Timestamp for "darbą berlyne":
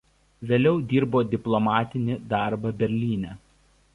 2.33-3.37